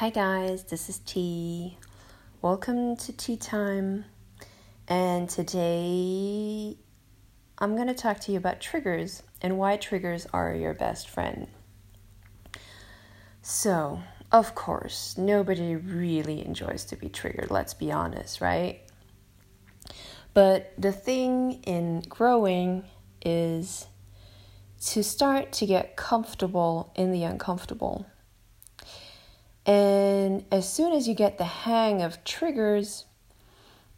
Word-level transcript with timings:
Hi 0.00 0.10
guys, 0.10 0.64
this 0.64 0.90
is 0.90 0.98
T. 0.98 1.78
Welcome 2.42 2.96
to 2.96 3.14
Tea 3.14 3.38
Time. 3.38 4.04
And 4.88 5.26
today 5.26 6.76
I'm 7.56 7.76
going 7.76 7.86
to 7.86 7.94
talk 7.94 8.20
to 8.20 8.32
you 8.32 8.36
about 8.36 8.60
triggers 8.60 9.22
and 9.40 9.56
why 9.56 9.78
triggers 9.78 10.26
are 10.34 10.54
your 10.54 10.74
best 10.74 11.08
friend. 11.08 11.46
So, 13.40 14.02
of 14.30 14.54
course, 14.54 15.16
nobody 15.16 15.76
really 15.76 16.44
enjoys 16.44 16.84
to 16.84 16.96
be 16.96 17.08
triggered, 17.08 17.50
let's 17.50 17.72
be 17.72 17.90
honest, 17.90 18.42
right? 18.42 18.82
But 20.34 20.74
the 20.76 20.92
thing 20.92 21.62
in 21.62 22.02
growing 22.02 22.84
is 23.24 23.86
to 24.88 25.02
start 25.02 25.52
to 25.52 25.64
get 25.64 25.96
comfortable 25.96 26.92
in 26.96 27.12
the 27.12 27.22
uncomfortable. 27.22 28.04
And 29.66 30.44
as 30.52 30.72
soon 30.72 30.92
as 30.92 31.08
you 31.08 31.14
get 31.14 31.38
the 31.38 31.44
hang 31.44 32.00
of 32.00 32.22
triggers 32.22 33.04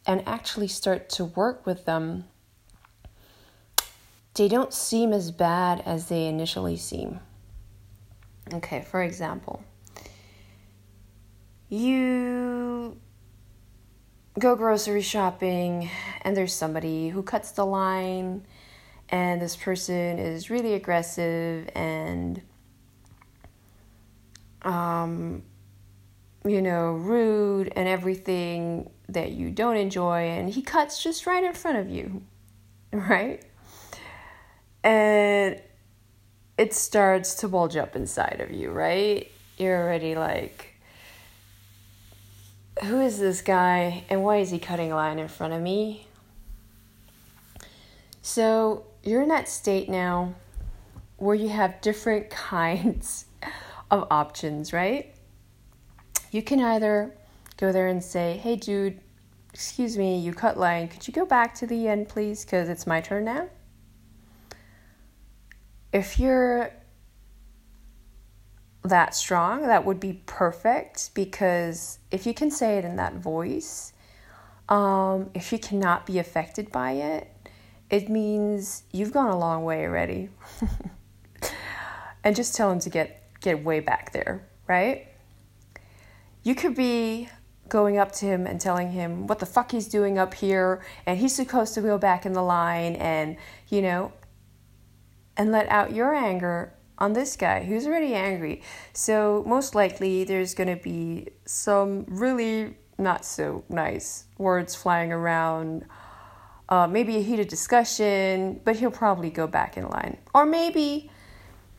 and 0.05 0.27
actually 0.27 0.67
start 0.67 1.09
to 1.09 1.25
work 1.25 1.65
with 1.67 1.85
them, 1.85 2.25
they 4.33 4.47
don't 4.47 4.73
seem 4.73 5.13
as 5.13 5.29
bad 5.29 5.83
as 5.85 6.07
they 6.07 6.25
initially 6.25 6.75
seem. 6.75 7.19
Okay, 8.51 8.81
for 8.81 9.03
example, 9.03 9.63
you 11.69 12.97
go 14.39 14.55
grocery 14.55 15.01
shopping 15.01 15.89
and 16.23 16.35
there's 16.35 16.53
somebody 16.53 17.09
who 17.09 17.21
cuts 17.21 17.51
the 17.51 17.65
line 17.65 18.43
and 19.09 19.41
this 19.41 19.55
person 19.55 20.17
is 20.17 20.49
really 20.49 20.73
aggressive 20.73 21.69
and 21.75 22.41
um 24.61 25.43
you 26.45 26.61
know 26.61 26.93
rude 26.93 27.71
and 27.75 27.87
everything 27.87 28.89
that 29.07 29.31
you 29.31 29.49
don't 29.49 29.75
enjoy 29.75 30.21
and 30.29 30.49
he 30.49 30.61
cuts 30.61 31.01
just 31.03 31.25
right 31.25 31.43
in 31.43 31.53
front 31.53 31.77
of 31.77 31.89
you 31.89 32.21
right 32.93 33.43
and 34.83 35.61
it 36.57 36.73
starts 36.73 37.35
to 37.35 37.47
bulge 37.47 37.75
up 37.75 37.95
inside 37.95 38.39
of 38.39 38.51
you 38.51 38.71
right 38.71 39.29
you're 39.57 39.81
already 39.83 40.15
like 40.15 40.69
who 42.83 43.01
is 43.01 43.19
this 43.19 43.41
guy 43.41 44.03
and 44.09 44.23
why 44.23 44.37
is 44.37 44.51
he 44.51 44.59
cutting 44.59 44.91
a 44.91 44.95
line 44.95 45.19
in 45.19 45.27
front 45.27 45.53
of 45.53 45.61
me? 45.61 46.07
So 48.21 48.85
you're 49.03 49.21
in 49.21 49.29
that 49.29 49.49
state 49.49 49.89
now 49.89 50.35
where 51.17 51.35
you 51.35 51.49
have 51.49 51.81
different 51.81 52.29
kinds 52.29 53.25
of 53.91 54.07
options, 54.09 54.71
right? 54.71 55.13
You 56.31 56.41
can 56.41 56.59
either 56.59 57.15
go 57.57 57.71
there 57.71 57.87
and 57.87 58.03
say, 58.03 58.37
hey, 58.37 58.55
dude, 58.55 58.99
excuse 59.53 59.97
me, 59.97 60.19
you 60.19 60.33
cut 60.33 60.57
line. 60.57 60.87
Could 60.87 61.07
you 61.07 61.13
go 61.13 61.25
back 61.25 61.55
to 61.55 61.67
the 61.67 61.87
end, 61.87 62.09
please? 62.09 62.45
Because 62.45 62.69
it's 62.69 62.85
my 62.87 63.01
turn 63.01 63.25
now. 63.25 63.49
If 65.91 66.19
you're 66.19 66.71
that 68.83 69.15
strong, 69.15 69.63
that 69.63 69.85
would 69.85 69.99
be 69.99 70.21
perfect 70.25 71.13
because 71.13 71.99
if 72.11 72.25
you 72.25 72.33
can 72.33 72.51
say 72.51 72.77
it 72.77 72.85
in 72.85 72.95
that 72.97 73.15
voice, 73.15 73.93
um, 74.69 75.31
if 75.33 75.51
you 75.51 75.59
cannot 75.59 76.05
be 76.05 76.19
affected 76.19 76.71
by 76.71 76.91
it, 76.91 77.27
it 77.89 78.07
means 78.07 78.83
you've 78.91 79.11
gone 79.11 79.31
a 79.31 79.37
long 79.37 79.63
way 79.63 79.85
already. 79.85 80.29
and 82.23 82.35
just 82.35 82.55
tell 82.55 82.71
him 82.71 82.79
to 82.79 82.89
get 82.89 83.15
get 83.41 83.63
way 83.63 83.79
back 83.79 84.11
there, 84.11 84.47
right? 84.67 85.08
You 86.49 86.55
could 86.55 86.73
be 86.73 87.29
going 87.67 87.99
up 87.99 88.11
to 88.13 88.25
him 88.25 88.47
and 88.47 88.59
telling 88.59 88.89
him 88.89 89.27
what 89.27 89.37
the 89.37 89.45
fuck 89.45 89.71
he's 89.71 89.87
doing 89.87 90.17
up 90.17 90.33
here 90.33 90.81
and 91.05 91.19
he's 91.19 91.35
supposed 91.35 91.75
to 91.75 91.81
go 91.81 91.99
back 91.99 92.25
in 92.25 92.33
the 92.33 92.41
line 92.41 92.95
and, 92.95 93.37
you 93.67 93.83
know, 93.83 94.13
and 95.37 95.51
let 95.51 95.69
out 95.69 95.93
your 95.93 96.11
anger 96.15 96.73
on 96.97 97.13
this 97.13 97.35
guy 97.35 97.63
who's 97.65 97.85
already 97.85 98.15
angry. 98.15 98.63
So, 98.93 99.43
most 99.45 99.75
likely, 99.75 100.23
there's 100.23 100.55
going 100.55 100.75
to 100.75 100.83
be 100.83 101.27
some 101.45 102.05
really 102.07 102.77
not 102.97 103.25
so 103.25 103.63
nice 103.69 104.23
words 104.39 104.73
flying 104.73 105.11
around. 105.11 105.85
Uh, 106.67 106.87
maybe 106.87 107.17
a 107.17 107.21
heated 107.21 107.47
discussion, 107.47 108.59
but 108.63 108.75
he'll 108.75 108.89
probably 108.89 109.29
go 109.29 109.45
back 109.45 109.77
in 109.77 109.87
line. 109.87 110.17
Or 110.33 110.47
maybe, 110.47 111.11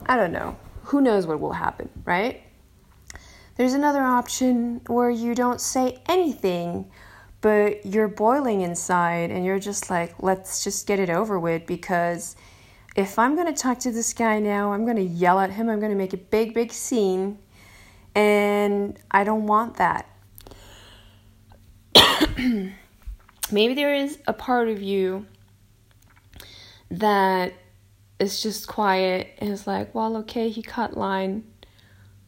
I 0.06 0.16
don't 0.16 0.30
know, 0.30 0.56
who 0.84 1.00
knows 1.00 1.26
what 1.26 1.40
will 1.40 1.54
happen, 1.54 1.90
right? 2.04 2.44
There's 3.60 3.74
another 3.74 4.00
option 4.00 4.80
where 4.86 5.10
you 5.10 5.34
don't 5.34 5.60
say 5.60 5.98
anything, 6.06 6.90
but 7.42 7.84
you're 7.84 8.08
boiling 8.08 8.62
inside 8.62 9.30
and 9.30 9.44
you're 9.44 9.58
just 9.58 9.90
like, 9.90 10.14
let's 10.22 10.64
just 10.64 10.86
get 10.86 10.98
it 10.98 11.10
over 11.10 11.38
with 11.38 11.66
because 11.66 12.36
if 12.96 13.18
I'm 13.18 13.34
going 13.34 13.54
to 13.54 13.62
talk 13.62 13.78
to 13.80 13.92
this 13.92 14.14
guy 14.14 14.38
now, 14.38 14.72
I'm 14.72 14.86
going 14.86 14.96
to 14.96 15.02
yell 15.02 15.38
at 15.38 15.50
him, 15.50 15.68
I'm 15.68 15.78
going 15.78 15.92
to 15.92 15.98
make 15.98 16.14
a 16.14 16.16
big, 16.16 16.54
big 16.54 16.72
scene, 16.72 17.38
and 18.14 18.98
I 19.10 19.24
don't 19.24 19.46
want 19.46 19.76
that. 19.76 20.08
Maybe 23.52 23.74
there 23.74 23.92
is 23.92 24.20
a 24.26 24.32
part 24.32 24.68
of 24.68 24.80
you 24.80 25.26
that 26.90 27.52
is 28.18 28.42
just 28.42 28.68
quiet 28.68 29.34
and 29.36 29.50
is 29.50 29.66
like, 29.66 29.94
well, 29.94 30.16
okay, 30.16 30.48
he 30.48 30.62
cut 30.62 30.96
line. 30.96 31.44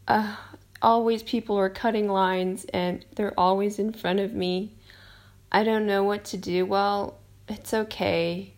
Uh, 0.06 0.37
always 0.82 1.22
people 1.22 1.59
are 1.59 1.70
cutting 1.70 2.09
lines 2.09 2.66
and 2.75 3.04
they're 3.15 3.38
always 3.38 3.78
in 3.78 3.93
front 3.93 4.20
of 4.20 4.34
me. 4.34 4.75
I 5.50 5.65
don't 5.65 5.87
know 5.87 6.04
what 6.04 6.25
to 6.26 6.37
do. 6.37 6.66
Well, 6.66 7.19
it's 7.48 7.72
okay. 7.72 8.54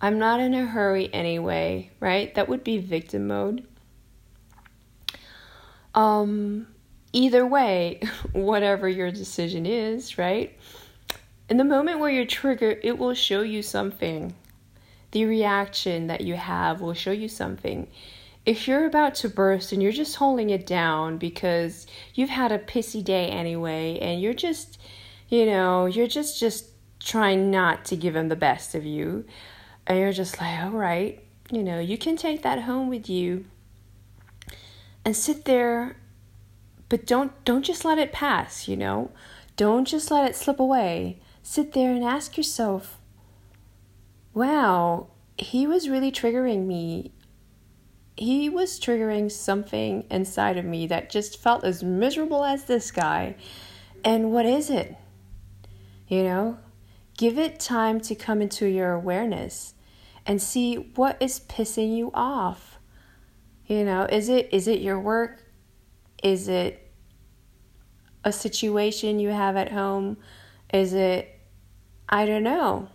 I'm 0.00 0.18
not 0.18 0.40
in 0.40 0.54
a 0.54 0.66
hurry 0.66 1.12
anyway, 1.12 1.90
right? 2.00 2.34
That 2.34 2.48
would 2.48 2.64
be 2.64 2.78
victim 2.78 3.26
mode. 3.26 3.66
Um, 5.94 6.68
either 7.12 7.46
way, 7.46 8.00
whatever 8.32 8.88
your 8.88 9.10
decision 9.10 9.66
is, 9.66 10.18
right? 10.18 10.56
In 11.48 11.56
the 11.56 11.64
moment 11.64 11.98
where 11.98 12.10
you're 12.10 12.26
triggered, 12.26 12.80
it 12.82 12.98
will 12.98 13.14
show 13.14 13.40
you 13.40 13.62
something. 13.62 14.34
The 15.12 15.24
reaction 15.24 16.08
that 16.08 16.20
you 16.20 16.34
have 16.34 16.80
will 16.80 16.94
show 16.94 17.10
you 17.10 17.28
something. 17.28 17.88
If 18.46 18.66
you're 18.66 18.86
about 18.86 19.14
to 19.16 19.28
burst 19.28 19.72
and 19.72 19.82
you're 19.82 19.92
just 19.92 20.16
holding 20.16 20.50
it 20.50 20.66
down 20.66 21.18
because 21.18 21.86
you've 22.14 22.30
had 22.30 22.50
a 22.50 22.58
pissy 22.58 23.04
day 23.04 23.28
anyway 23.28 23.98
and 24.00 24.20
you're 24.22 24.32
just, 24.32 24.80
you 25.28 25.44
know, 25.44 25.86
you're 25.86 26.06
just 26.06 26.40
just 26.40 26.70
trying 27.00 27.50
not 27.50 27.84
to 27.86 27.96
give 27.96 28.16
him 28.16 28.28
the 28.28 28.36
best 28.36 28.74
of 28.74 28.84
you, 28.84 29.24
and 29.86 29.98
you're 29.98 30.12
just 30.12 30.40
like, 30.40 30.58
all 30.60 30.70
right, 30.70 31.22
you 31.50 31.62
know, 31.62 31.78
you 31.78 31.96
can 31.96 32.16
take 32.16 32.42
that 32.42 32.62
home 32.62 32.88
with 32.88 33.08
you 33.08 33.44
and 35.04 35.16
sit 35.16 35.44
there, 35.44 35.96
but 36.88 37.06
don't 37.06 37.32
don't 37.44 37.64
just 37.64 37.84
let 37.84 37.98
it 37.98 38.12
pass, 38.12 38.66
you 38.66 38.76
know? 38.76 39.10
Don't 39.56 39.86
just 39.86 40.10
let 40.10 40.28
it 40.28 40.36
slip 40.36 40.60
away. 40.60 41.20
Sit 41.42 41.72
there 41.72 41.92
and 41.92 42.04
ask 42.04 42.36
yourself, 42.36 42.98
wow, 44.34 45.08
he 45.36 45.66
was 45.66 45.88
really 45.88 46.12
triggering 46.12 46.66
me. 46.66 47.12
He 48.18 48.48
was 48.48 48.80
triggering 48.80 49.30
something 49.30 50.04
inside 50.10 50.56
of 50.56 50.64
me 50.64 50.88
that 50.88 51.08
just 51.08 51.40
felt 51.40 51.62
as 51.62 51.84
miserable 51.84 52.44
as 52.44 52.64
this 52.64 52.90
guy. 52.90 53.36
And 54.04 54.32
what 54.32 54.44
is 54.44 54.70
it? 54.70 54.96
You 56.08 56.24
know, 56.24 56.58
give 57.16 57.38
it 57.38 57.60
time 57.60 58.00
to 58.00 58.16
come 58.16 58.42
into 58.42 58.66
your 58.66 58.92
awareness 58.92 59.74
and 60.26 60.42
see 60.42 60.74
what 60.74 61.16
is 61.20 61.40
pissing 61.40 61.96
you 61.96 62.10
off. 62.12 62.78
You 63.66 63.84
know, 63.84 64.04
is 64.04 64.28
it 64.28 64.48
is 64.52 64.66
it 64.66 64.80
your 64.80 64.98
work? 64.98 65.44
Is 66.22 66.48
it 66.48 66.90
a 68.24 68.32
situation 68.32 69.20
you 69.20 69.28
have 69.28 69.56
at 69.56 69.70
home? 69.70 70.16
Is 70.72 70.92
it 70.92 71.38
I 72.08 72.26
don't 72.26 72.42
know. 72.42 72.88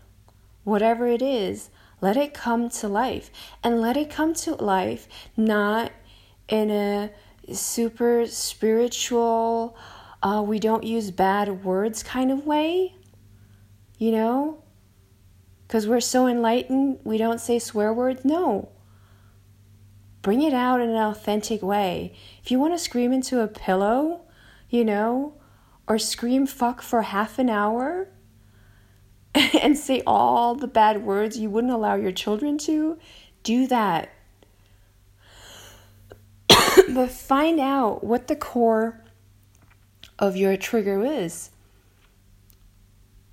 Whatever 0.64 1.08
it 1.08 1.22
is, 1.22 1.70
let 2.04 2.18
it 2.18 2.34
come 2.34 2.70
to 2.70 2.88
life 2.88 3.28
and 3.64 3.82
let 3.82 3.96
it 3.98 4.10
come 4.10 4.34
to 4.34 4.54
life 4.56 5.08
not 5.38 5.92
in 6.48 6.70
a 6.70 7.12
super 7.52 8.26
spiritual 8.28 9.76
uh, 10.22 10.44
we 10.46 10.60
don't 10.60 10.84
use 10.84 11.12
bad 11.12 11.64
words 11.64 12.04
kind 12.04 12.32
of 12.32 12.46
way 12.46 12.96
you 13.98 14.12
know 14.12 14.64
because 15.74 15.88
we're 15.88 16.02
so 16.02 16.28
enlightened, 16.28 17.00
we 17.04 17.18
don't 17.18 17.42
say 17.42 17.58
swear 17.58 17.92
words. 17.92 18.24
No. 18.24 18.70
Bring 20.22 20.44
it 20.44 20.54
out 20.54 20.80
in 20.80 20.90
an 20.90 20.96
authentic 20.98 21.64
way. 21.64 22.14
If 22.44 22.52
you 22.52 22.60
want 22.60 22.76
to 22.76 22.78
scream 22.78 23.12
into 23.12 23.42
a 23.42 23.48
pillow, 23.48 24.22
you 24.70 24.86
know, 24.86 25.34
or 25.88 25.98
scream 25.98 26.46
fuck 26.46 26.84
for 26.84 27.02
half 27.02 27.40
an 27.40 27.50
hour 27.50 28.08
and 29.62 29.78
say 29.78 30.02
all 30.06 30.56
the 30.56 30.68
bad 30.68 31.04
words 31.04 31.38
you 31.38 31.50
wouldn't 31.50 31.74
allow 31.74 31.96
your 31.96 32.12
children 32.12 32.58
to, 32.60 32.98
do 33.44 33.68
that. 33.68 34.10
but 36.94 37.10
find 37.12 37.60
out 37.60 38.04
what 38.04 38.28
the 38.28 38.36
core 38.36 39.02
of 40.20 40.38
your 40.38 40.56
trigger 40.58 41.04
is. 41.04 41.50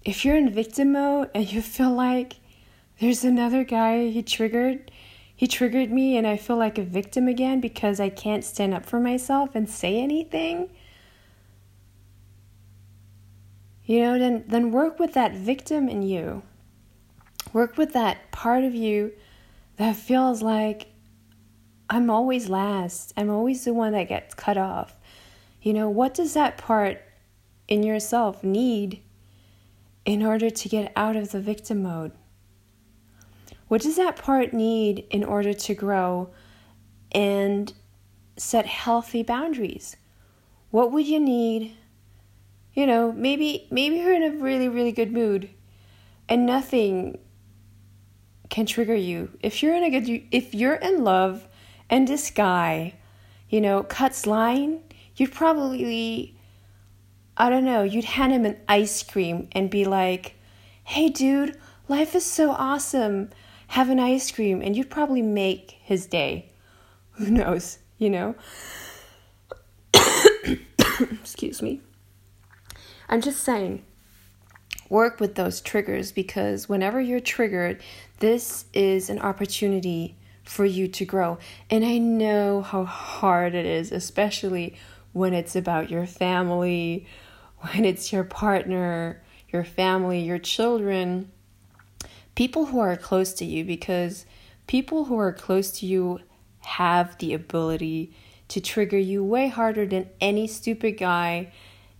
If 0.05 0.25
you're 0.25 0.37
in 0.37 0.50
victim 0.50 0.93
mode 0.93 1.31
and 1.35 1.52
you 1.52 1.61
feel 1.61 1.93
like 1.93 2.37
there's 2.99 3.25
another 3.25 3.64
guy 3.64 4.08
he 4.08 4.23
triggered, 4.23 4.91
he 5.37 5.46
triggered 5.46 5.91
me 5.91 6.17
and 6.17 6.26
I 6.26 6.37
feel 6.37 6.56
like 6.56 6.79
a 6.79 6.82
victim 6.82 7.29
again 7.29 7.61
because 7.61 8.00
I 8.00 8.08
can't 8.08 8.44
stand 8.44 8.73
up 8.75 8.87
for 8.87 8.99
myself 8.99 9.55
and 9.55 9.69
say 9.69 10.00
anything. 10.00 10.70
You 13.91 14.03
know, 14.03 14.21
then 14.21 14.45
then 14.47 14.71
work 14.71 15.01
with 15.01 15.15
that 15.15 15.35
victim 15.35 15.89
in 15.89 16.03
you. 16.03 16.45
Work 17.53 17.77
with 17.77 17.93
that 17.95 18.31
part 18.31 18.63
of 18.63 18.73
you 18.73 19.11
that 19.79 19.97
feels 19.97 20.43
like 20.43 20.93
I'm 21.89 22.09
always 22.09 22.49
last. 22.49 23.13
I'm 23.17 23.31
always 23.31 23.65
the 23.65 23.75
one 23.75 23.91
that 23.95 24.07
gets 24.07 24.33
cut 24.33 24.57
off. 24.57 24.95
You 25.61 25.73
know, 25.73 25.89
what 25.91 26.15
does 26.15 26.35
that 26.35 26.57
part 26.57 27.03
in 27.67 27.83
yourself 27.83 28.45
need 28.45 29.03
in 30.05 30.23
order 30.25 30.51
to 30.51 30.69
get 30.69 30.93
out 30.95 31.17
of 31.17 31.33
the 31.33 31.41
victim 31.41 31.83
mode? 31.83 32.13
What 33.67 33.81
does 33.81 33.97
that 33.97 34.15
part 34.15 34.53
need 34.53 35.05
in 35.11 35.25
order 35.25 35.53
to 35.53 35.75
grow 35.75 36.31
and 37.11 37.73
set 38.37 38.67
healthy 38.67 39.25
boundaries? 39.25 39.97
What 40.71 40.93
would 40.93 41.09
you 41.09 41.19
need? 41.19 41.77
You 42.75 42.87
know, 42.87 43.12
maybe 43.12 43.67
maybe 43.70 43.96
you're 43.96 44.14
in 44.14 44.22
a 44.22 44.31
really 44.31 44.69
really 44.69 44.93
good 44.93 45.12
mood 45.12 45.50
and 46.28 46.46
nothing 46.46 47.19
can 48.49 48.67
trigger 48.67 48.94
you. 48.94 49.31
If 49.40 49.62
you're 49.62 49.75
in 49.75 49.84
a 49.84 49.90
good 49.90 50.22
if 50.31 50.55
you're 50.55 50.75
in 50.75 51.05
love 51.05 51.49
and 51.88 52.06
this 52.06 52.31
guy, 52.31 52.94
you 53.49 53.61
know, 53.61 53.82
cuts 53.82 54.26
line, 54.26 54.81
you'd 55.17 55.32
probably, 55.32 56.37
I 57.37 57.50
don't 57.50 57.64
know, 57.64 57.82
you'd 57.82 58.05
hand 58.05 58.32
him 58.32 58.44
an 58.46 58.56
ice 58.69 59.02
cream 59.02 59.49
and 59.52 59.69
be 59.69 59.84
like, 59.84 60.37
hey, 60.84 61.08
dude, 61.08 61.58
life 61.88 62.14
is 62.14 62.25
so 62.25 62.52
awesome. 62.52 63.31
Have 63.69 63.90
an 63.90 64.00
ice 64.00 64.31
cream. 64.31 64.62
And 64.62 64.76
you'd 64.76 64.90
probably 64.90 65.22
make 65.22 65.72
his 65.82 66.06
day. 66.06 66.50
Who 67.12 67.31
knows, 67.31 67.78
you 67.99 68.11
know? 68.11 68.34
Excuse 71.00 71.61
me. 71.61 71.81
I'm 73.11 73.21
just 73.21 73.43
saying, 73.43 73.83
work 74.89 75.19
with 75.19 75.35
those 75.35 75.61
triggers 75.61 76.12
because 76.12 76.69
whenever 76.69 77.01
you're 77.01 77.19
triggered, 77.19 77.83
this 78.21 78.67
is 78.73 79.11
an 79.11 79.19
opportunity 79.19 80.15
for 80.45 80.65
you 80.65 80.87
to 80.87 81.05
grow. 81.05 81.39
And 81.69 81.85
I 81.85 81.99
know 81.99 82.62
how 82.62 82.85
hard 82.85 83.57
it 83.57 83.67
is, 83.67 83.91
especially 83.91 84.77
when 85.12 85.35
it's 85.35 85.57
about 85.57 85.91
your 85.91 86.07
family, 86.07 87.05
when 87.59 87.85
it's 87.85 88.12
your 88.12 88.23
partner, 88.23 89.21
your 89.49 89.65
family, 89.65 90.21
your 90.21 90.39
children, 90.39 91.33
people 92.37 92.67
who 92.67 92.79
are 92.79 92.97
close 92.97 93.33
to 93.35 93.45
you, 93.45 93.65
because 93.65 94.25
people 94.69 95.06
who 95.06 95.19
are 95.19 95.33
close 95.33 95.73
to 95.81 95.87
you 95.87 96.21
have 96.61 97.19
the 97.19 97.35
ability 97.35 98.15
to 98.47 98.61
trigger 98.61 98.99
you 98.99 99.25
way 99.25 99.49
harder 99.49 99.85
than 99.85 100.09
any 100.21 100.47
stupid 100.47 100.93
guy 100.93 101.53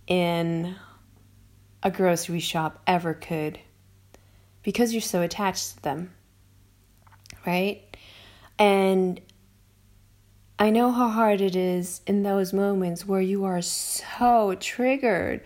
in 0.07 0.73
a 1.83 1.91
grocery 1.91 2.39
shop 2.39 2.81
ever 2.85 3.13
could 3.13 3.59
because 4.63 4.93
you're 4.93 5.01
so 5.01 5.21
attached 5.21 5.75
to 5.75 5.83
them. 5.83 6.13
Right? 7.45 7.97
And 8.59 9.19
I 10.59 10.69
know 10.69 10.91
how 10.91 11.09
hard 11.09 11.41
it 11.41 11.55
is 11.55 12.01
in 12.05 12.21
those 12.21 12.53
moments 12.53 13.07
where 13.07 13.19
you 13.19 13.45
are 13.45 13.63
so 13.63 14.55
triggered. 14.59 15.41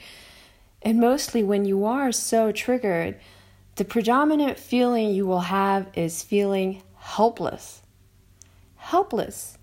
And 0.82 1.00
mostly 1.00 1.42
when 1.42 1.64
you 1.64 1.86
are 1.86 2.12
so 2.12 2.52
triggered, 2.52 3.18
the 3.78 3.86
predominant 3.86 4.60
feeling 4.60 5.12
you 5.12 5.26
will 5.26 5.40
have 5.40 5.88
is 5.94 6.22
feeling 6.22 6.84
helpless. 6.98 7.82
Helpless. 8.76 9.58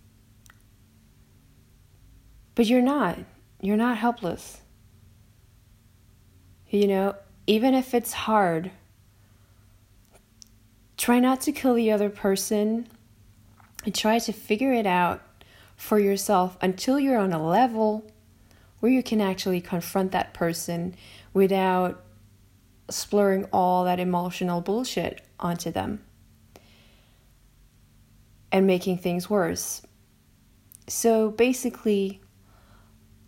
But 2.54 2.66
you're 2.66 2.80
not. 2.80 3.18
You're 3.60 3.76
not 3.76 3.98
helpless. 3.98 4.61
You 6.72 6.86
know, 6.86 7.16
even 7.46 7.74
if 7.74 7.92
it's 7.92 8.14
hard, 8.14 8.70
try 10.96 11.20
not 11.20 11.42
to 11.42 11.52
kill 11.52 11.74
the 11.74 11.92
other 11.92 12.08
person 12.08 12.88
and 13.84 13.94
try 13.94 14.18
to 14.20 14.32
figure 14.32 14.72
it 14.72 14.86
out 14.86 15.20
for 15.76 15.98
yourself 15.98 16.56
until 16.62 16.98
you're 16.98 17.18
on 17.18 17.34
a 17.34 17.46
level 17.46 18.10
where 18.80 18.90
you 18.90 19.02
can 19.02 19.20
actually 19.20 19.60
confront 19.60 20.12
that 20.12 20.32
person 20.32 20.94
without 21.34 22.02
splurring 22.88 23.44
all 23.52 23.84
that 23.84 24.00
emotional 24.00 24.62
bullshit 24.62 25.20
onto 25.38 25.70
them 25.70 26.02
and 28.50 28.66
making 28.66 28.96
things 28.96 29.28
worse. 29.28 29.82
So 30.88 31.30
basically, 31.32 32.22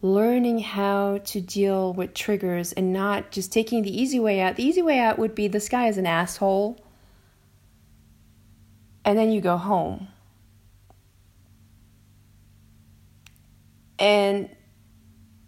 learning 0.05 0.59
how 0.59 1.17
to 1.25 1.41
deal 1.41 1.95
with 1.95 2.13
triggers 2.13 2.75
and 2.75 2.93
not 2.93 3.31
just 3.31 3.51
taking 3.51 3.81
the 3.81 4.03
easy 4.03 4.21
way 4.21 4.39
out. 4.39 4.55
The 4.55 4.63
easy 4.63 4.83
way 4.83 4.99
out 4.99 5.19
would 5.19 5.35
be 5.35 5.49
this 5.49 5.71
guy 5.71 5.89
is 5.89 5.97
an 5.97 6.05
asshole, 6.05 6.79
and 9.03 9.19
then 9.19 9.31
you 9.31 9.41
go 9.41 9.57
home. 9.57 10.09
And, 13.99 14.55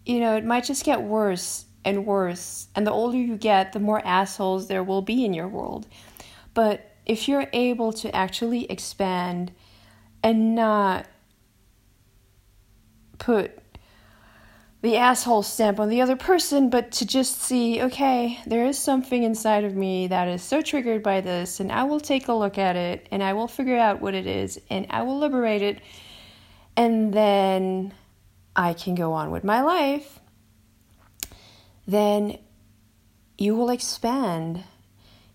you 0.07 0.19
know, 0.19 0.35
it 0.37 0.43
might 0.43 0.63
just 0.63 0.83
get 0.83 1.03
worse 1.03 1.65
and 1.85 2.07
worse. 2.07 2.67
And 2.75 2.87
the 2.87 2.91
older 2.91 3.17
you 3.17 3.37
get, 3.37 3.73
the 3.73 3.79
more 3.79 4.03
assholes 4.03 4.67
there 4.67 4.83
will 4.83 5.03
be 5.03 5.23
in 5.23 5.35
your 5.35 5.47
world. 5.47 5.85
But 6.55 6.95
if 7.05 7.27
you're 7.27 7.47
able 7.53 7.93
to 7.93 8.15
actually 8.15 8.65
expand 8.71 9.51
and 10.23 10.55
not 10.55 11.05
put 13.19 13.59
the 14.81 14.97
asshole 14.97 15.41
stamp 15.41 15.79
on 15.79 15.89
the 15.89 16.01
other 16.01 16.15
person, 16.15 16.69
but 16.69 16.91
to 16.91 17.05
just 17.05 17.41
see, 17.41 17.81
okay, 17.81 18.39
there 18.45 18.65
is 18.67 18.77
something 18.77 19.23
inside 19.23 19.63
of 19.63 19.75
me 19.75 20.07
that 20.07 20.27
is 20.27 20.43
so 20.43 20.61
triggered 20.61 21.01
by 21.01 21.19
this, 21.21 21.59
and 21.59 21.71
I 21.71 21.83
will 21.83 21.99
take 21.99 22.27
a 22.27 22.33
look 22.33 22.57
at 22.59 22.75
it 22.75 23.07
and 23.09 23.23
I 23.23 23.33
will 23.33 23.47
figure 23.47 23.77
out 23.77 24.01
what 24.01 24.13
it 24.13 24.27
is 24.27 24.59
and 24.69 24.85
I 24.89 25.01
will 25.01 25.17
liberate 25.17 25.63
it. 25.63 25.81
And 26.75 27.11
then 27.11 27.93
I 28.55 28.73
can 28.73 28.93
go 28.93 29.13
on 29.13 29.31
with 29.31 29.43
my 29.43 29.61
life, 29.61 30.19
then 31.87 32.37
you 33.37 33.55
will 33.55 33.71
expand. 33.71 34.63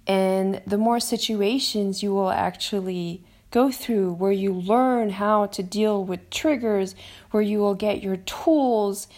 And 0.06 0.62
the 0.66 0.78
more 0.78 1.00
situations 1.00 2.02
you 2.02 2.12
will 2.14 2.30
actually 2.30 3.24
go 3.50 3.70
through 3.70 4.14
where 4.14 4.32
you 4.32 4.52
learn 4.52 5.10
how 5.10 5.46
to 5.46 5.62
deal 5.62 6.04
with 6.04 6.30
triggers, 6.30 6.94
where 7.32 7.42
you 7.42 7.58
will 7.58 7.74
get 7.74 8.02
your 8.02 8.16
tools 8.16 9.08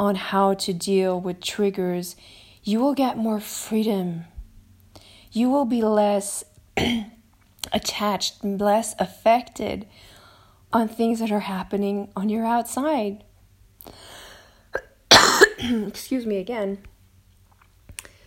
on 0.00 0.14
how 0.14 0.54
to 0.54 0.72
deal 0.72 1.20
with 1.20 1.42
triggers, 1.42 2.16
you 2.64 2.80
will 2.80 2.94
get 2.94 3.18
more 3.18 3.38
freedom. 3.38 4.24
You 5.30 5.50
will 5.50 5.66
be 5.66 5.82
less 5.82 6.42
attached, 7.72 8.42
less 8.42 8.94
affected 8.98 9.86
on 10.72 10.88
things 10.88 11.20
that 11.20 11.30
are 11.30 11.40
happening 11.40 12.10
on 12.16 12.30
your 12.30 12.46
outside. 12.46 13.24
Excuse 15.60 16.24
me 16.24 16.38
again. 16.38 16.78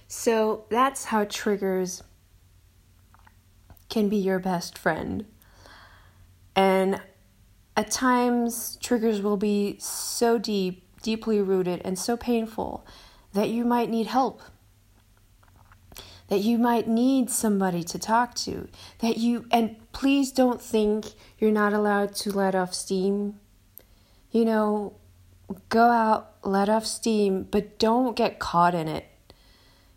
So 0.08 0.66
that's 0.70 1.06
how 1.06 1.24
triggers 1.24 2.04
can 3.90 4.10
be 4.10 4.18
your 4.18 4.38
best 4.38 4.78
friend. 4.78 5.26
And 6.56 7.02
at 7.76 7.90
times, 7.90 8.78
triggers 8.80 9.24
will 9.24 9.38
be 9.38 9.78
so 9.80 10.38
deep, 10.38 10.83
deeply 11.04 11.40
rooted, 11.40 11.82
and 11.86 12.00
so 12.00 12.18
painful 12.18 12.84
that 13.34 13.50
you 13.50 13.64
might 13.64 13.92
need 13.92 14.08
help 14.08 14.42
that 16.34 16.40
you 16.40 16.58
might 16.58 16.88
need 16.88 17.30
somebody 17.30 17.84
to 17.84 18.00
talk 18.00 18.34
to 18.34 18.68
that 19.00 19.18
you 19.18 19.46
and 19.52 19.76
please 19.92 20.32
don't 20.32 20.62
think 20.62 21.06
you're 21.38 21.52
not 21.52 21.74
allowed 21.74 22.16
to 22.16 22.32
let 22.32 22.56
off 22.56 22.74
steam. 22.74 23.40
You 24.32 24.46
know 24.46 24.96
go 25.70 25.90
out 25.90 26.34
let 26.44 26.70
off 26.70 26.86
steam 26.86 27.44
but 27.44 27.78
don't 27.78 28.16
get 28.16 28.40
caught 28.40 28.74
in 28.74 28.88
it. 28.88 29.06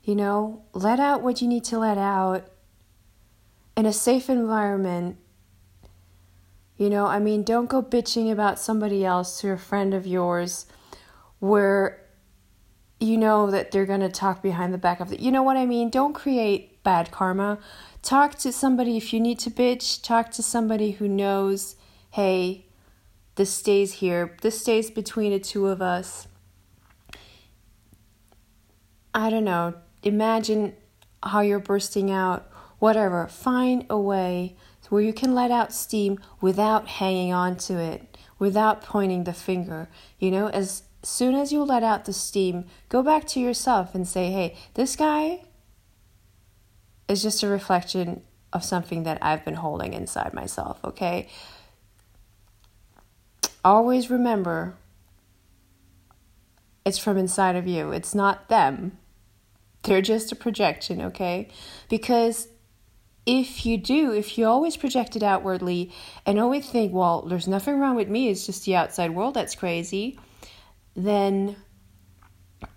You 0.02 0.14
know 0.14 0.62
let 0.74 1.00
out 1.00 1.22
what 1.22 1.40
you 1.40 1.48
need 1.48 1.64
to 1.64 1.78
let 1.78 1.98
out 1.98 2.44
in 3.74 3.86
a 3.86 3.92
safe 3.92 4.28
environment. 4.28 5.16
You 6.76 6.90
know 6.90 7.06
i 7.06 7.18
mean 7.18 7.44
don't 7.44 7.70
go 7.70 7.82
bitching 7.82 8.30
about 8.30 8.58
somebody 8.58 9.04
else 9.04 9.40
to 9.40 9.52
a 9.52 9.56
friend 9.56 9.94
of 9.94 10.06
yours 10.06 10.66
where 11.38 12.02
you 12.98 13.16
know 13.18 13.50
that 13.50 13.70
they're 13.70 13.86
going 13.86 14.00
to 14.00 14.08
talk 14.08 14.42
behind 14.42 14.72
the 14.72 14.78
back 14.78 15.00
of 15.00 15.10
the 15.10 15.20
you 15.20 15.30
know 15.30 15.42
what 15.42 15.56
i 15.56 15.66
mean? 15.66 15.90
Don't 15.90 16.14
create 16.14 16.82
bad 16.82 17.10
karma. 17.10 17.58
Talk 18.02 18.36
to 18.36 18.52
somebody 18.52 18.96
if 18.96 19.12
you 19.12 19.20
need 19.20 19.38
to 19.40 19.50
bitch. 19.50 20.02
Talk 20.02 20.30
to 20.32 20.42
somebody 20.42 20.92
who 20.92 21.08
knows 21.08 21.76
hey 22.10 22.66
this 23.36 23.52
stays 23.52 23.94
here. 23.94 24.34
This 24.40 24.60
stays 24.60 24.90
between 24.90 25.32
the 25.32 25.38
two 25.38 25.66
of 25.66 25.82
us. 25.82 26.26
I 29.14 29.30
don't 29.30 29.44
know, 29.44 29.74
imagine 30.02 30.74
how 31.22 31.40
you're 31.40 31.58
bursting 31.58 32.10
out, 32.10 32.50
whatever. 32.78 33.26
Find 33.28 33.86
a 33.88 33.98
way 33.98 34.56
where 34.88 35.02
you 35.02 35.12
can 35.12 35.34
let 35.34 35.50
out 35.50 35.72
steam 35.72 36.18
without 36.40 36.86
hanging 36.86 37.32
on 37.32 37.56
to 37.56 37.78
it, 37.78 38.16
without 38.38 38.82
pointing 38.82 39.24
the 39.24 39.32
finger. 39.32 39.88
You 40.18 40.30
know, 40.30 40.48
as 40.48 40.82
soon 41.06 41.34
as 41.34 41.52
you 41.52 41.62
let 41.62 41.82
out 41.82 42.04
the 42.04 42.12
steam, 42.12 42.64
go 42.88 43.02
back 43.02 43.26
to 43.26 43.40
yourself 43.40 43.94
and 43.94 44.06
say, 44.08 44.30
hey, 44.30 44.56
this 44.74 44.96
guy 44.96 45.44
is 47.08 47.22
just 47.22 47.42
a 47.42 47.48
reflection 47.48 48.22
of 48.52 48.64
something 48.64 49.04
that 49.04 49.18
I've 49.22 49.44
been 49.44 49.54
holding 49.54 49.92
inside 49.92 50.34
myself, 50.34 50.80
okay? 50.84 51.28
Always 53.64 54.10
remember 54.10 54.74
it's 56.84 56.98
from 56.98 57.16
inside 57.16 57.56
of 57.56 57.66
you, 57.66 57.92
it's 57.92 58.14
not 58.14 58.48
them. 58.48 58.98
They're 59.82 60.02
just 60.02 60.32
a 60.32 60.36
projection, 60.36 61.00
okay? 61.02 61.48
Because 61.88 62.48
if 63.26 63.66
you 63.66 63.76
do, 63.76 64.12
if 64.12 64.38
you 64.38 64.46
always 64.46 64.76
project 64.76 65.16
it 65.16 65.22
outwardly 65.22 65.92
and 66.24 66.38
always 66.38 66.68
think, 66.68 66.92
well, 66.92 67.22
there's 67.22 67.48
nothing 67.48 67.78
wrong 67.78 67.96
with 67.96 68.08
me, 68.08 68.28
it's 68.28 68.46
just 68.46 68.64
the 68.64 68.76
outside 68.76 69.12
world 69.12 69.34
that's 69.34 69.54
crazy, 69.54 70.18
then 70.96 71.56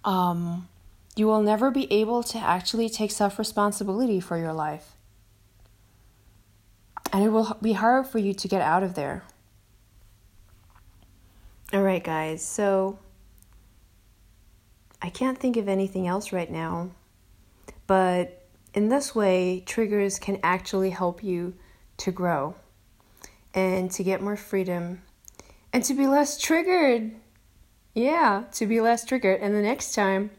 um, 0.03 0.67
you 1.15 1.25
will 1.25 1.41
never 1.41 1.71
be 1.71 1.91
able 1.91 2.21
to 2.23 2.37
actually 2.37 2.89
take 2.89 3.11
self 3.11 3.39
responsibility 3.39 4.19
for 4.19 4.37
your 4.37 4.53
life. 4.53 4.95
And 7.11 7.23
it 7.23 7.29
will 7.29 7.57
be 7.61 7.73
hard 7.73 8.05
for 8.05 8.19
you 8.19 8.33
to 8.35 8.47
get 8.47 8.61
out 8.61 8.83
of 8.83 8.93
there. 8.93 9.23
All 11.73 11.81
right, 11.81 12.03
guys, 12.03 12.43
so 12.43 12.99
I 15.01 15.09
can't 15.09 15.37
think 15.37 15.55
of 15.57 15.67
anything 15.67 16.07
else 16.07 16.31
right 16.31 16.49
now, 16.49 16.91
but 17.87 18.45
in 18.73 18.89
this 18.89 19.15
way, 19.15 19.63
triggers 19.65 20.19
can 20.19 20.39
actually 20.43 20.89
help 20.89 21.23
you 21.23 21.55
to 21.97 22.11
grow 22.11 22.55
and 23.53 23.89
to 23.91 24.03
get 24.03 24.21
more 24.21 24.35
freedom 24.35 25.01
and 25.73 25.83
to 25.83 25.93
be 25.93 26.07
less 26.07 26.37
triggered. 26.37 27.11
Yeah, 27.99 28.45
to 28.53 28.65
be 28.65 28.79
less 28.79 29.03
triggered. 29.03 29.41
And 29.41 29.53
the 29.53 29.61
next 29.61 29.93
time, 29.93 30.31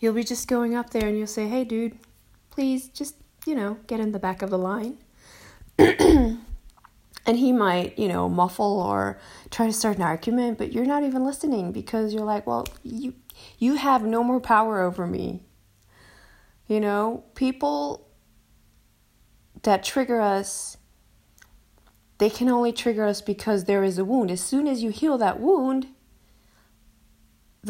you'll 0.00 0.12
be 0.12 0.24
just 0.24 0.48
going 0.48 0.74
up 0.74 0.90
there 0.90 1.06
and 1.06 1.16
you'll 1.16 1.28
say, 1.28 1.46
hey, 1.46 1.62
dude, 1.62 1.96
please 2.50 2.88
just, 2.88 3.14
you 3.46 3.54
know, 3.54 3.78
get 3.86 4.00
in 4.00 4.10
the 4.10 4.18
back 4.18 4.42
of 4.42 4.50
the 4.50 4.58
line. 4.58 4.98
and 5.78 6.40
he 7.26 7.52
might, 7.52 7.96
you 7.96 8.08
know, 8.08 8.28
muffle 8.28 8.80
or 8.80 9.20
try 9.52 9.66
to 9.66 9.72
start 9.72 9.98
an 9.98 10.02
argument, 10.02 10.58
but 10.58 10.72
you're 10.72 10.84
not 10.84 11.04
even 11.04 11.24
listening 11.24 11.70
because 11.70 12.12
you're 12.12 12.24
like, 12.24 12.44
well, 12.44 12.66
you 12.82 13.14
you 13.60 13.76
have 13.76 14.02
no 14.02 14.24
more 14.24 14.40
power 14.40 14.82
over 14.82 15.06
me. 15.06 15.44
You 16.66 16.80
know, 16.80 17.22
people 17.36 18.08
that 19.62 19.84
trigger 19.84 20.20
us, 20.20 20.76
they 22.18 22.30
can 22.30 22.48
only 22.48 22.72
trigger 22.72 23.04
us 23.04 23.22
because 23.22 23.64
there 23.64 23.84
is 23.84 23.96
a 23.96 24.04
wound. 24.04 24.32
As 24.32 24.40
soon 24.40 24.66
as 24.66 24.82
you 24.82 24.90
heal 24.90 25.16
that 25.16 25.38
wound, 25.38 25.86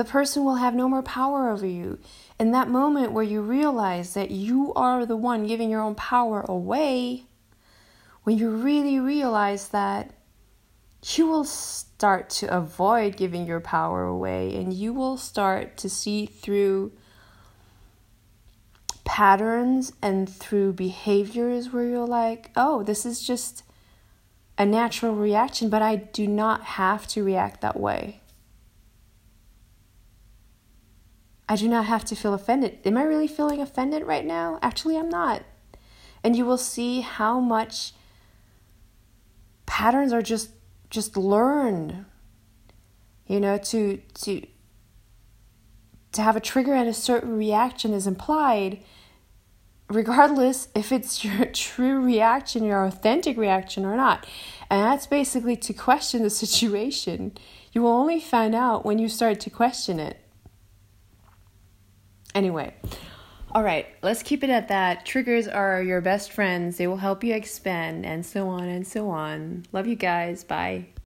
the 0.00 0.04
person 0.04 0.47
will 0.47 0.54
have 0.54 0.75
no 0.75 0.88
more 0.88 1.02
power 1.02 1.50
over 1.50 1.66
you. 1.66 1.99
In 2.38 2.52
that 2.52 2.71
moment 2.71 3.12
where 3.12 3.23
you 3.23 3.42
realize 3.42 4.14
that 4.14 4.30
you 4.30 4.73
are 4.73 5.04
the 5.04 5.14
one 5.14 5.47
giving 5.47 5.69
your 5.69 5.83
own 5.83 5.95
power 5.95 6.40
away, 6.49 7.25
when 8.23 8.38
you 8.38 8.49
really 8.49 8.99
realize 8.99 9.69
that, 9.69 10.14
you 11.16 11.26
will 11.26 11.45
start 11.45 12.30
to 12.30 12.47
avoid 12.47 13.19
giving 13.19 13.47
your 13.47 13.61
power 13.61 14.04
away 14.04 14.57
and 14.57 14.73
you 14.73 14.95
will 14.95 15.19
start 15.19 15.76
to 15.76 15.90
see 15.90 16.25
through 16.25 16.92
patterns 19.04 19.92
and 20.00 20.30
through 20.30 20.73
behaviors 20.73 21.75
where 21.75 21.85
you're 21.85 22.07
like, 22.07 22.50
oh, 22.57 22.83
this 22.83 23.04
is 23.04 23.23
just 23.23 23.64
a 24.57 24.64
natural 24.64 25.14
reaction, 25.14 25.69
but 25.69 25.83
I 25.83 25.97
do 25.97 26.26
not 26.26 26.62
have 26.62 27.07
to 27.09 27.23
react 27.23 27.61
that 27.61 27.78
way. 27.78 28.21
I 31.50 31.57
do 31.57 31.66
not 31.66 31.87
have 31.87 32.04
to 32.04 32.14
feel 32.14 32.33
offended. 32.33 32.78
Am 32.85 32.97
I 32.97 33.02
really 33.02 33.26
feeling 33.26 33.61
offended 33.61 34.04
right 34.04 34.25
now? 34.25 34.61
Actually, 34.62 34.97
I'm 34.97 35.09
not. 35.09 35.42
And 36.23 36.37
you 36.37 36.45
will 36.45 36.57
see 36.57 37.00
how 37.00 37.40
much 37.40 37.92
patterns 39.66 40.12
are 40.12 40.23
just 40.23 40.50
just 40.90 41.16
learned. 41.16 42.04
You 43.26 43.40
know, 43.40 43.59
to 43.59 43.97
to 43.97 44.47
to 46.12 46.23
have 46.23 46.37
a 46.37 46.40
trigger 46.40 46.73
and 46.73 46.88
a 46.88 46.95
certain 46.95 47.37
reaction 47.37 47.95
is 47.95 48.07
implied 48.07 48.78
regardless 49.88 50.69
if 50.76 50.92
it's 50.92 51.25
your 51.25 51.47
true 51.47 52.00
reaction, 52.00 52.62
your 52.62 52.85
authentic 52.85 53.37
reaction 53.37 53.85
or 53.85 53.97
not. 53.97 54.25
And 54.71 54.85
that's 54.85 55.09
basically 55.09 55.57
to 55.57 55.73
question 55.73 56.23
the 56.23 56.30
situation. 56.30 57.33
You 57.73 57.83
will 57.83 57.90
only 57.90 58.21
find 58.21 58.54
out 58.54 58.85
when 58.85 59.00
you 59.00 59.09
start 59.09 59.40
to 59.40 59.50
question 59.50 59.99
it. 59.99 60.21
Anyway, 62.35 62.75
all 63.53 63.63
right, 63.63 63.87
let's 64.03 64.23
keep 64.23 64.45
it 64.45 64.51
at 64.51 64.69
that. 64.69 65.05
Triggers 65.05 65.49
are 65.49 65.83
your 65.83 66.01
best 66.01 66.33
friends, 66.33 66.77
they 66.77 66.87
will 66.87 66.99
help 66.99 67.25
you 67.25 67.35
expand, 67.35 68.07
and 68.07 68.25
so 68.25 68.49
on 68.49 68.69
and 68.69 68.87
so 68.87 69.11
on. 69.11 69.65
Love 69.73 69.87
you 69.87 69.97
guys. 69.97 70.45
Bye. 70.45 70.87